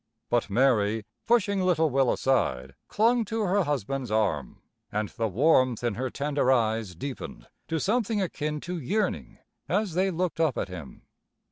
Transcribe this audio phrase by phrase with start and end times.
[0.31, 5.93] But Mary, pushing little Will aside clung to her husband's arm, and the warmth in
[5.93, 9.37] her tender eyes deepened to something akin to yearning
[9.69, 11.03] as they looked up at him.